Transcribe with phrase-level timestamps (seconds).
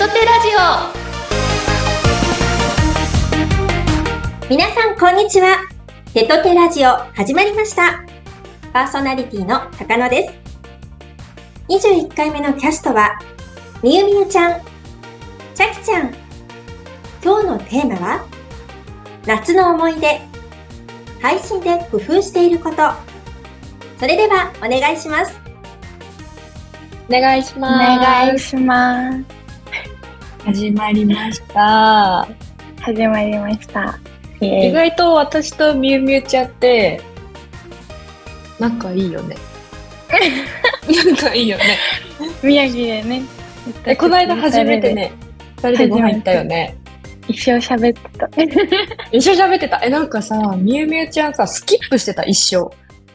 [0.00, 0.60] トテラジオ。
[4.48, 5.58] 皆さんこんにちは。
[6.14, 8.02] テトテラジオ始まりました。
[8.72, 10.32] パーソナリティの高野です。
[11.68, 13.18] 21回目のキャストは
[13.82, 14.62] みゆみゆちゃん。
[15.54, 16.14] ちゃきちゃん。
[17.22, 18.24] 今日のテーマは
[19.26, 20.18] 夏の思い出。
[21.20, 22.76] 配信で工夫していること。
[23.98, 25.38] それではお願いします。
[27.06, 27.74] お願いします。
[27.74, 29.39] お願いします
[30.44, 32.26] 始まりました。
[32.80, 33.98] 始まりました。
[34.40, 37.00] 意外と私とみゆみゆちゃんって
[38.58, 39.36] 仲いいよね。
[41.14, 41.78] 仲いいよね。
[42.42, 43.22] 宮城でね
[43.84, 45.12] えこの間初めてね
[45.58, 46.76] 二人でご飯行ったよね。
[47.28, 48.28] 一生喋ってた
[49.12, 49.80] 一生喋ってた。
[49.84, 52.70] えなんかさみゆみゆちゃんさスキップしてた一生。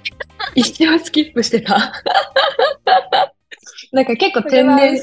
[0.54, 1.92] 一生スキップしてた。
[3.92, 5.00] なんか結構天然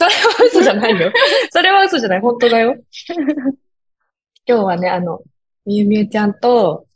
[0.00, 1.12] それは嘘じゃないよ。
[1.52, 2.20] それは嘘じゃない。
[2.20, 2.76] 本当だよ。
[4.46, 5.20] 今日はね、あの、
[5.66, 6.86] みゆみゆちゃんと、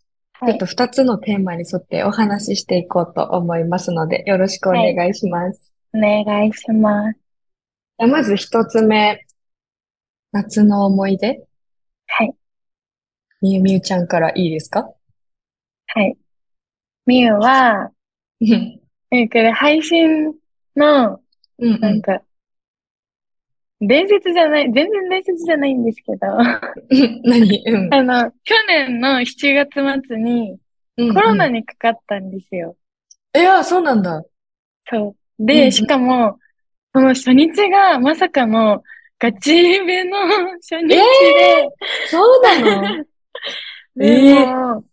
[0.47, 5.73] ちょっと二つのテーマに沿ってお話ししていこうと思いますので、よろしくお願いします。
[5.92, 7.19] はい、お願いします。
[7.98, 9.25] まず一つ目、
[10.33, 11.47] 夏の思い出？
[12.07, 12.34] はい。
[13.42, 14.91] みゆみゆちゃんからいいですか？
[15.86, 16.17] はい。
[17.07, 17.91] みゆは、
[19.11, 20.33] え、これ配信
[20.75, 21.20] の、
[21.59, 22.20] うん、なんか、
[23.87, 26.27] 伝説じゃない、全然伝説じゃないんですけど。
[27.25, 27.63] 何？
[27.67, 27.93] うん。
[27.95, 30.59] あの、去年の7月末に
[30.97, 32.77] コロナにかかったんですよ。
[33.35, 34.23] うんうん、いや、そうなんだ。
[34.89, 35.45] そう。
[35.45, 36.39] で、うん、しかも、
[36.95, 38.83] その初日がまさかの
[39.19, 40.17] ガチめの
[40.63, 40.95] 初日で。
[40.97, 43.05] えー、そうなの？
[43.97, 44.85] でも、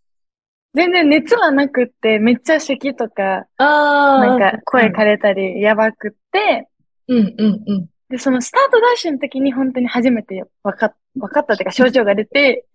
[0.73, 6.69] 全然熱はなくって、めっちゃ咳とか、なんか声枯れたりやばくって、
[7.07, 7.90] うんうんうん。
[8.11, 12.65] で、そのスタートダッシュの時に本当に初めて分かっ、分かったっていうか症状が出て、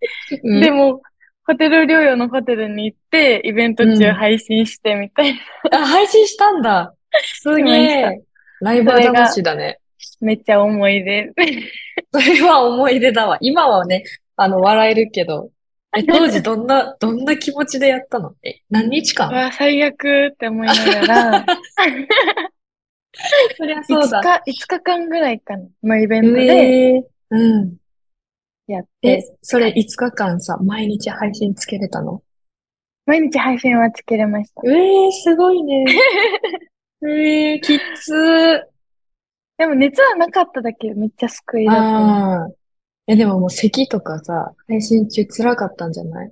[0.43, 1.01] うん、でも、
[1.45, 5.39] ホテル療養のホテルに行って、イベント中配信してみたいな。
[5.71, 6.93] うん、あ、配信したんだ。
[7.23, 8.21] すげえ。
[8.59, 9.79] ライブ魂だね。
[10.19, 11.31] めっちゃ思い出。
[12.11, 13.37] それは思い出だわ。
[13.39, 14.03] 今はね、
[14.35, 15.51] あの、笑えるけど。
[15.95, 18.33] え、当時どんな、 どんな気持ちでやったの？
[18.43, 19.29] え、何日間？
[19.29, 21.45] わ、最悪って思いながら。
[23.57, 24.21] そりゃそうだ。
[24.21, 25.67] 5日、5日間ぐらいかな。
[25.83, 26.41] のイベントで。
[26.43, 27.77] えー、うん。
[28.67, 29.09] やって。
[29.09, 32.21] え、それ5日間さ、毎日配信つけれたの？
[33.05, 34.61] 毎日配信はつけれました。
[34.69, 35.85] えー、すごいね。
[37.03, 38.63] えー、きつー。
[39.57, 41.75] でも熱はなかっただけめっちゃ救いだっ
[42.47, 42.51] た。
[43.07, 46.31] え、でももう咳とかさ、配信中辛かったんじゃない？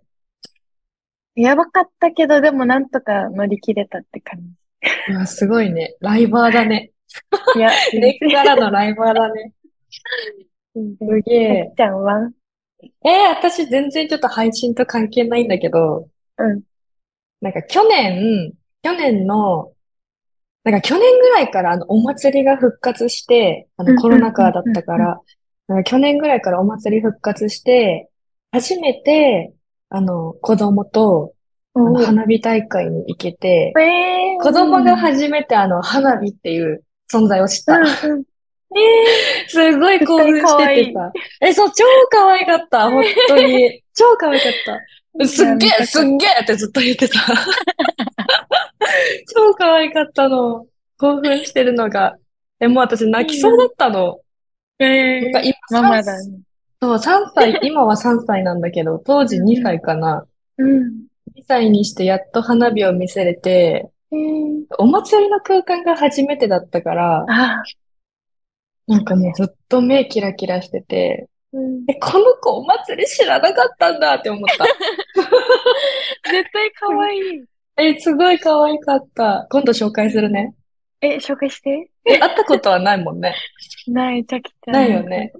[1.35, 4.46] やばかったけど、でもなんとか乗り切れたって感じ。
[5.25, 5.96] すごいね。
[6.00, 6.91] ライバーだね。
[7.56, 9.53] いや、 根っからのライバーだね。
[10.73, 10.81] す
[11.25, 11.73] げえ。
[11.75, 12.31] ちゃんは？
[13.03, 16.62] えー、私全然ちょっと配信と関係ないんだけど、うん。
[17.41, 18.53] なんか去年、
[18.84, 19.72] 去年の、
[20.63, 25.22] なんか去年ぐらいからあのお祭りが復活して、あのコロナ禍だったから、
[25.67, 28.09] なんか去年ぐらいからお祭り復活して、
[28.52, 29.53] 初めて、
[29.90, 31.34] あの、子供と、
[31.75, 37.78] 花火大会に行けて、えー、子供が初めてあの、花火っていう存在を知った。
[37.78, 38.24] うんうん
[38.75, 41.12] えー、 すごい興奮しててさ。
[41.41, 42.90] え、そう、超可愛かった。
[42.90, 43.81] 本当に。
[43.96, 44.52] 超可愛かっ
[45.19, 45.28] た。
[45.28, 47.19] すっげえ、すっげえってずっと言ってた。
[49.34, 50.66] 超可愛かったの。
[50.97, 52.18] 興奮してるのが。
[52.59, 54.19] え、もう私泣きそうだったの。
[54.80, 56.40] えー、今ママだね。
[56.81, 60.25] そう、3歳、今は3歳なんだけど、当時2歳かな。
[60.58, 61.06] うん。
[61.38, 67.63] 2歳にしてやっと花火を見せれて、えー、お祭りの空間が初めてだったから、あ
[68.88, 74.66] なんかもうずっと目キラキラしてて、うん、え、この子お祭り知らなかったんだって思った。
[76.29, 77.44] 絶対可愛い。
[77.78, 79.47] え、すごい可愛かった。
[79.50, 80.53] 今度紹介するね。
[81.02, 81.90] え、紹介して。
[82.06, 83.35] え、会ったことはないもんね。
[83.88, 84.73] ない、ちゃきちゃん。
[84.73, 85.34] ないよね。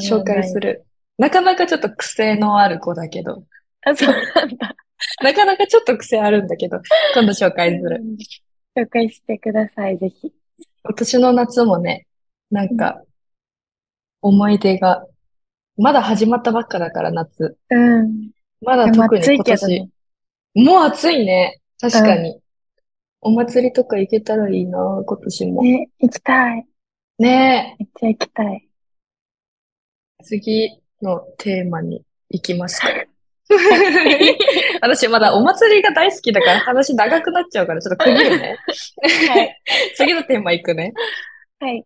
[0.00, 0.84] 紹介する。
[1.18, 3.44] なかなかちょっと癖のある子だけど。
[3.82, 4.74] あ、そうなんだ。
[5.22, 6.80] なかなかちょっと癖あるんだけど、
[7.14, 8.02] 今度紹介する。
[8.76, 10.32] 紹介してください、ぜひ。
[10.84, 12.06] 今年の夏もね、
[12.50, 13.02] なんか、
[14.20, 15.06] 思い出が、
[15.76, 17.56] まだ始まったばっかだから、夏。
[17.70, 18.30] うん。
[18.60, 19.66] まだ特に今年。
[19.68, 19.88] ね、
[20.54, 21.60] もう暑いね。
[21.80, 22.30] 確かに。
[22.30, 22.40] うん、
[23.20, 25.62] お祭りとか行けたらいいな、今年も。
[25.62, 26.66] ね、行きたい。
[27.18, 28.68] ねめっちゃ行きたい。
[30.24, 32.88] 次のテーマに行きますか。
[34.80, 38.56] 私まだお祭りが大好きだから話長くなっちゃうからちょっと区切るね。
[39.28, 39.62] はい。
[39.96, 40.92] 次のテーマ行くね。
[41.60, 41.84] はい。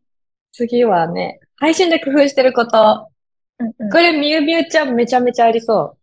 [0.53, 3.09] 次はね、配信で工夫してること。
[3.59, 3.91] うんうん。
[3.91, 5.99] これ、みゆみゆちゃんめちゃめちゃありそう。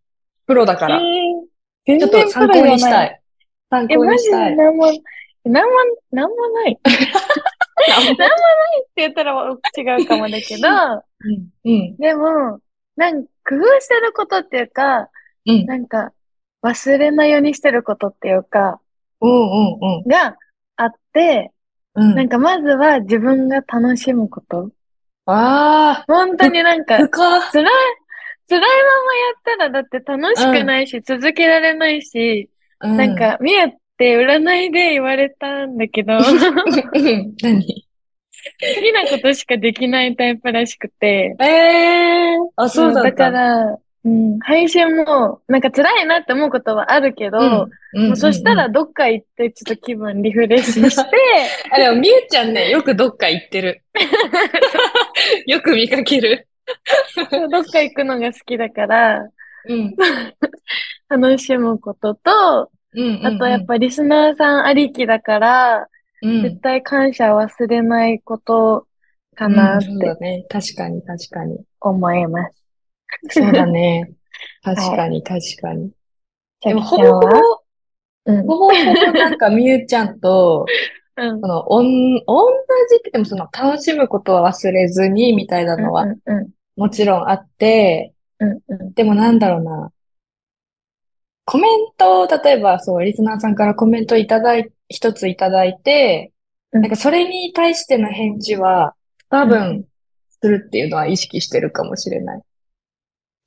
[0.48, 0.98] プロだから。
[0.98, 3.08] えー全ちょっ然と参考にしたい。
[3.08, 3.12] い。
[3.70, 4.50] 参え、考マジにしたい。
[4.52, 4.56] で？
[4.56, 4.86] なんも、
[5.44, 5.72] なんも、
[6.12, 6.74] なんもない。
[6.74, 6.76] っ
[8.96, 9.34] て言ったら
[9.78, 10.68] 違うかもだけど、
[11.24, 11.50] うん。
[11.64, 11.98] うん。
[11.98, 12.60] でも、
[12.96, 15.10] なんか工夫してることっていうか、
[15.46, 15.66] うん。
[15.66, 16.14] なんか
[16.64, 18.82] 忘れないようにしてることっていうか、
[19.22, 19.80] うん。
[19.82, 20.06] うん。
[20.08, 20.38] が
[20.78, 21.52] あって、
[21.96, 22.14] うん。
[22.14, 24.72] なんかまずは自分が楽しむこと。
[25.28, 27.66] あ本当になんあ、か、深辛い、
[28.50, 32.50] 辛いままやったらだって楽しくないし、続けられないし、
[32.80, 36.36] うなん、か、見えって占いで言われたんだけど、 好
[37.44, 37.62] うん。
[38.62, 42.52] 何きなことしかできないタイプらしくて、ええー。
[42.58, 43.12] あ、そうだった。
[43.12, 51.10] だから、うん、配信も、なんか辛いなって思うことはあるけど、うん、もうそしたらうん、どっか行ってちょっと気分リフレッシュして、
[51.74, 53.81] あ、でも、みゆちゃんね、よくどっか行ってる。
[55.48, 56.48] よく見かける。
[57.52, 59.28] どっか行くのが好きだから、
[59.68, 59.96] うん。
[61.10, 63.25] 楽しむことと、うん。
[63.25, 65.88] あとやっぱリスナーさんありきだから、
[66.22, 68.86] うん、絶対感謝忘れないこと
[69.36, 70.46] かうんなっそうだてね。
[70.48, 71.58] 確かに、確かに。
[71.81, 72.65] 思います。
[73.30, 74.12] そうだね。
[74.64, 75.92] 確かに、確かに。
[76.62, 77.28] でも、ほぼほぼ、
[78.26, 78.42] うん。
[78.48, 80.66] ほぼほぼなんかみゆちゃんと、
[81.18, 81.48] うんそ。
[81.48, 82.48] の、おん、同
[82.90, 86.06] じって言ってもその、楽しむことは忘れずに、みたいなのは
[86.76, 89.92] もちろんあって、うんうんでもなんだろうな。
[91.46, 96.32] コメントを、例えば、そう、リスナーさんからコメントいただい、一ついただいて、
[96.74, 98.96] うんなんかそれに対しての返事は、
[99.30, 99.86] 多う分、
[100.42, 102.42] するっていうのは意識してるかもしれない。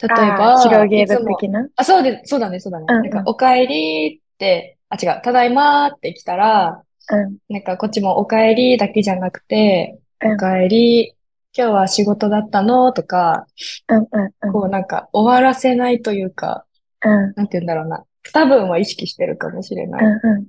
[0.00, 1.66] 例えあば、ー広げる的な？
[1.76, 2.86] あ、そうで、そうだね、そうだね。
[2.88, 7.38] うんうんなんか、お帰りって、あ、違う、ただいまーって来たら、うん。
[7.48, 11.14] なんか、こっちもお帰りだけじゃなくて、うんお帰り、
[11.56, 13.46] 今日は仕事だったのとか、
[13.88, 14.52] うんうんうん。
[14.52, 16.64] こうなんか、終わらせないというか、
[17.04, 18.04] うんなんて言うんだろうな。
[18.32, 20.04] 多分は意識してるかもしれない。
[20.04, 20.46] うん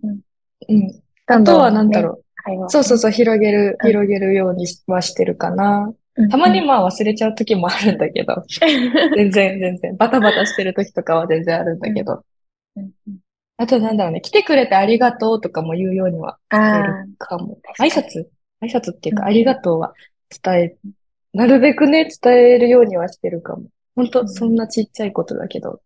[0.68, 2.70] うんあとはなんだろう。
[2.70, 5.94] そうそうそう、広げる、うん広げるようにはしてるかな。
[6.16, 8.44] うんたまにまあ忘れちゃう時もあるんだけど、
[9.16, 12.24] 全然全然、バタバタしてる時とかは全然あるんだけど。
[12.76, 13.18] うんうん。
[13.58, 17.60] あとなんだろうね、来てくれてありがとうとかも言うようにはしてあるかも。
[17.80, 18.28] 挨拶？
[18.62, 19.28] 挨拶っていうか、うん。
[19.28, 19.94] ありがとうは
[20.44, 20.78] 伝え、
[21.34, 23.64] なるべくね、伝えるようにはしてるかも。
[23.96, 24.30] 本当うん。
[24.30, 25.82] そんなちっちゃいことだけど。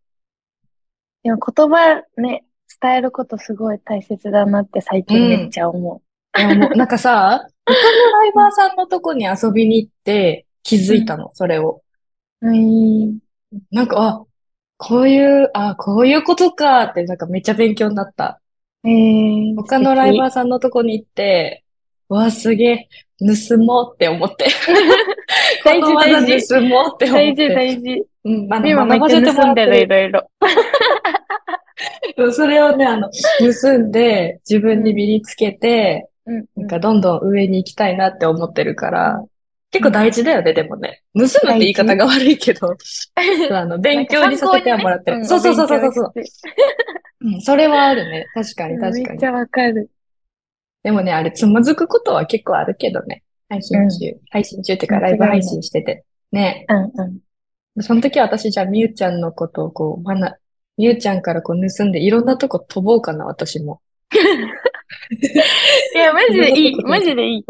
[1.23, 2.45] でも言葉ね、
[2.81, 6.12] 伝えることすごい大切だなって最近めっちゃ思いや、
[6.55, 11.81] もう、なんかさ、他のライバーさんのとこに遊びに行って気づいたの、それを。
[12.41, 12.47] う。
[12.47, 13.19] うん。
[13.71, 14.25] なんか、あ、
[14.77, 18.41] こういう、あ、こういうことかって、なんかめっちゃ勉強になった。
[18.85, 21.63] えー、他のライバーーさんのとこに行って、
[22.09, 22.87] うわ、すげえ、
[23.19, 24.47] 盗もうって思って。
[25.63, 27.55] 大事大事盗もうって思っ大事て。
[27.55, 28.05] 大事。
[28.25, 30.29] うん、まあ、今めっちゃんでる、いろいろ。
[32.33, 36.45] それをね、あの、盗んで、自分に身につけて、うん。
[36.55, 39.23] なんかどんどん上に行きたいなって思ってるから、
[39.71, 41.01] 結構大事だよね、でもね。
[41.15, 42.77] 盗むって言い方が悪いけど、
[43.51, 45.25] あの、勉強にさせてはもらってる。
[45.25, 46.13] そうそうそうそうそう。
[47.21, 48.27] うん、それはあるね。
[48.35, 49.25] 確かに確かにめっち。
[49.25, 49.89] ゃわかる。
[50.83, 53.23] でもね、あれ、つまずくことは結構あるけどね。
[53.49, 54.19] 配信中。
[54.29, 56.03] 配信中っていうか、ライブ配信してて。
[56.31, 56.65] ね。
[56.69, 56.91] うん
[57.75, 57.81] うん。
[57.81, 60.37] その時は私、じゃあ、みゆちゃんのことをこう、まな、
[60.77, 63.81] みゆちゃんからこう盗んで、いろんなとこ飛ぼうかな、私も。
[65.95, 66.75] いや、マジでいい。
[66.83, 67.45] マジでいい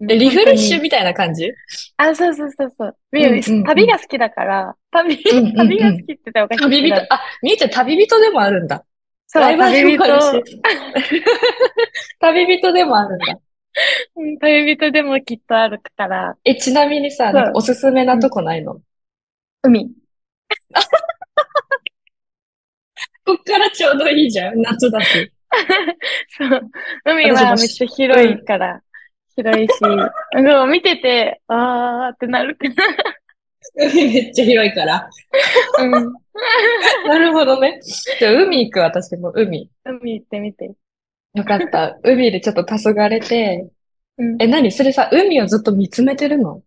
[0.00, 1.50] リフレッシュみたいな感じ？
[1.96, 2.94] あ、そうそうそうそう。
[3.12, 7.14] みゆうんうんうん旅が好きだから、旅、うんうんうん旅が好きって言ったらおかしい旅人？
[7.14, 8.84] あ、みゆちゃん旅人でもあるんだ。
[9.26, 10.42] そう、旅人、し。
[12.20, 13.38] 旅人でもあるんだ。
[14.16, 18.82] うん旅人でもきっとあるから、え、ちなみにさ、おすすめなとこないの？
[19.62, 19.90] 海。
[23.24, 24.60] こっからちょうどいいじゃん。
[24.60, 25.32] 夏だし。
[26.38, 26.70] そう。
[27.04, 28.80] 海はめっちゃ広いから、
[29.36, 32.74] 広いし、なんか見てて、あーってなるから。
[33.76, 35.10] 海めっちゃ広いから。
[35.78, 35.90] うん。
[37.06, 37.80] なるほどね。
[38.18, 39.70] じゃあ海行く、私も海。
[39.84, 40.72] 海行ってみて。
[41.34, 41.98] よかった。
[42.02, 43.68] 海でちょっと黄昏て。
[44.18, 44.70] うんえ、何？
[44.70, 46.62] それさ、海をずっと見つめてるの？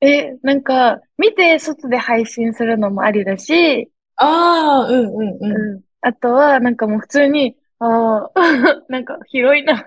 [0.00, 5.74] え、なんか、見て外で配信するのもありだし、ああ、うんうんうん。
[5.74, 5.80] うん。
[6.00, 9.84] あとは、なんかもう普通に、あー なんか広いな。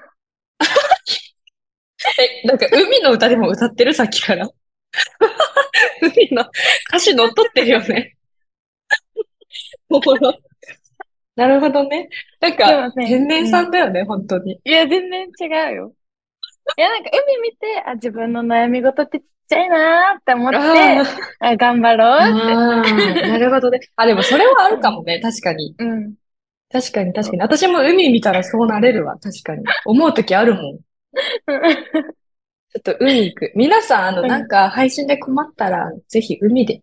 [2.44, 3.94] え、なんか海の歌でも歌ってる？
[3.94, 4.50] さっきから。
[6.02, 6.44] 海の
[6.90, 8.16] 歌詞乗っ取ってるよね。
[9.90, 10.34] おもろ
[11.36, 12.10] なるほどね。
[12.42, 14.60] なんでか天然さんだよね、本当に。
[14.64, 15.94] いや、全然違うよ。
[16.78, 21.04] いや、なんか海見て、あ、自分の悩み事ってちっちゃいなーって思って、あ
[21.40, 23.24] あ頑張ろうって。
[23.26, 23.80] ーなるほどね。
[23.96, 25.20] あ、でもそれはあるかもね。
[25.22, 25.76] 確かに。
[25.78, 26.14] うん。
[26.74, 27.42] 確かに確かに。
[27.44, 29.16] 私も海見たらそうなれるわ。
[29.20, 29.64] 確かに。
[29.86, 30.80] 思うときあるもん。
[30.80, 33.52] ちょっと海行く。
[33.56, 36.82] 皆さん、あの、うんなんか配信で困ったら、ぜひ海で、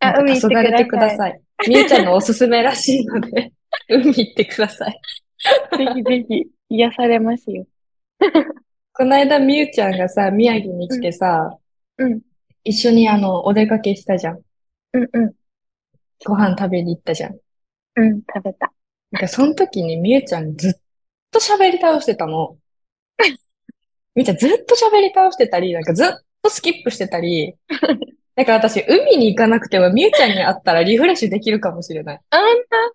[0.00, 1.18] あ、海行っててくください。
[1.18, 1.40] ださい。
[1.68, 3.52] みゆちゃんのおすすめらしいので、
[3.90, 4.98] 海行ってください。
[5.76, 7.66] ぜひぜひ、癒されますよ。
[8.94, 11.58] この間、みゆちゃんがさ、宮城に来てさ、
[11.98, 12.22] うん。
[12.64, 14.40] 一緒にあの、お出かけしたじゃん。
[14.94, 15.32] うんうん。
[16.24, 17.36] ご飯食べに行ったじゃん。
[17.96, 18.72] うん、食べた。
[19.16, 20.72] なんか、その時にみゆちゃんずっ
[21.30, 22.58] と喋り倒してたの。
[24.14, 26.08] みゆちゃんずっと喋り倒してたり、なんかずっ
[26.42, 27.54] とスキップしてたり、
[28.36, 32.20] なんか私、海に行かなくてもみゆちゃんに会ったらリフレッシュできるかもしれない。
[32.28, 32.40] あん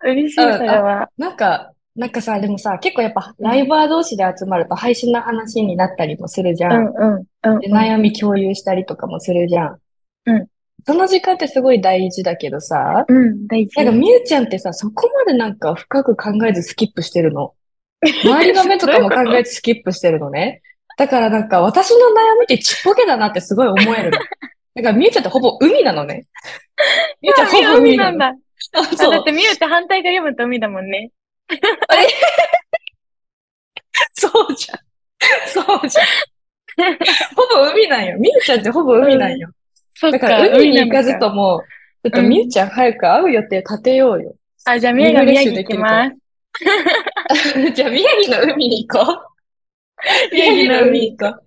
[0.00, 1.10] た、嬉しい、そうんれは。
[1.18, 6.68] なんか、なんかさ、でもさ、結構やっぱライバー同士で集まると配信の話になったりもするじゃ。
[6.68, 7.52] うんんうん。
[7.54, 9.78] うんで、悩み共有したりとかもするじゃん。
[10.26, 10.46] うん。
[10.86, 13.76] その時間ってすごい大事だけどさ、うん、大事。
[13.76, 17.54] なんかみゆちゃんってさ、そこまでなんか深く考えずスキップしてるの？
[18.02, 20.62] 周りの目とかも考えずスキップしてるのね。
[20.98, 24.18] だからなんか私の悩みってちっぽけだなってすごい思えるの。
[24.74, 26.26] だからみゆちゃんってほぼ海なのね。
[27.20, 28.34] みゆちゃんほぼ海なんだ。
[28.74, 31.10] ああ、そうだってミューって反対が読むと海だもんね。
[34.14, 34.78] そうじゃん。
[35.48, 36.06] そうじゃん。
[37.36, 38.18] ほぼ海なんよ。
[38.18, 39.48] みゆちゃんってほぼ海なんよ。
[39.48, 39.54] そっ
[40.10, 41.62] だから海に行かずとも、
[42.02, 44.34] ちょっとみゆちゃん早く会う予定立てようよ。
[44.64, 46.16] あ、じゃあ宮が宮城行きます。
[47.74, 49.16] じゃあ宮城の海に行こう。
[50.34, 51.42] 宮城の海に行こう。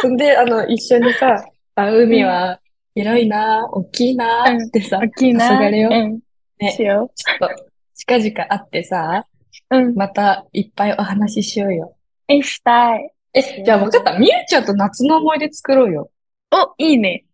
[0.00, 1.42] そんで、あの、一緒にさ、
[1.74, 2.60] あ、海は
[2.94, 5.48] 広いな、大きいなってさ、大きいな。
[5.48, 6.20] 黄昏ようん。
[6.58, 9.26] ねしよちょっと近々会ってさ、
[9.70, 9.76] う。
[9.76, 9.94] うん。
[9.94, 11.96] またいっぱいお話ししようよ。
[12.28, 13.10] え、したい。
[13.34, 14.18] え、じゃあ分かった。
[14.18, 16.10] みゆちゃんと夏の思い出作ろうよ。
[16.52, 17.24] お、いいね。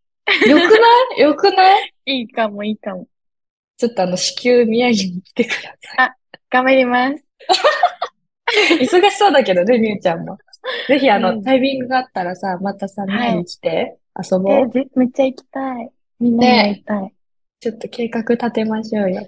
[0.48, 0.66] よくな
[1.16, 1.20] い？
[1.20, 1.94] よくない？
[2.06, 3.06] いいかも、いいかも。
[3.76, 6.16] ちょっとあの、至急宮城に来てくださ
[6.50, 7.14] 頑張ります。
[7.14, 8.84] い。
[8.84, 10.38] 忙しそうだけどね、みゆちゃんも。
[10.88, 13.96] ぜひあの、うんタイミングがあったらさ、またさ、宮城来て
[14.30, 14.70] 遊ぼえ、う。
[14.70, 15.90] ぜめっちゃ行きたい。
[16.18, 17.14] みんなに会いたい。
[17.60, 19.22] ちょっと計画立てましょうよ。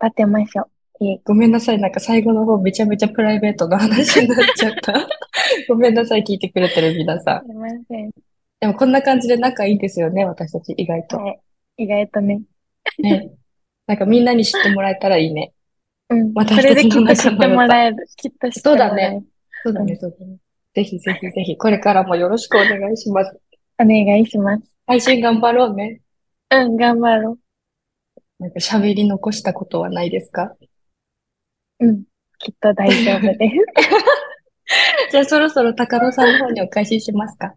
[0.00, 0.62] 語ってましょ
[1.00, 1.04] う。
[1.04, 1.20] いい。
[1.24, 4.94] ごめんなさい、なんか最後の方めちゃめちゃプライベートな話になっちゃった。
[5.68, 7.46] ごめんなさい、聞いてくれてる皆さん。
[7.46, 8.10] すいません。
[8.62, 11.16] でもこんな感じで仲いいですよね、私たち意外と。
[11.18, 11.40] はい。
[11.78, 12.42] 意外とね。
[13.00, 13.32] ね。
[13.88, 15.52] なんかみんなに知ってもらえたらいいね。
[16.10, 16.32] うん。
[16.32, 17.96] 私たちの仲の良さもらえる。
[18.16, 18.94] きっと知ってもらえる。
[18.94, 19.24] そうだね。
[19.64, 20.36] そうだね、そうだね。
[20.74, 23.36] ぜひぜひぜひ、これからもよろしくお願いします。
[23.80, 24.62] お願いします。
[24.86, 26.00] 配信頑張ろうね。
[26.50, 27.38] うん、頑張ろ
[28.38, 30.54] なんか喋り残したことはないですか？
[31.80, 31.86] う。
[31.86, 32.04] うん。
[32.38, 33.56] きっと大丈夫です。
[35.10, 37.56] じゃあそろそろ高野さんの方にお返ししますか？